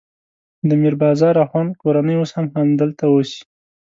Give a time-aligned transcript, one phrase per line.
[0.67, 3.39] د میر بازار اخوند کورنۍ اوس هم همدلته اوسي.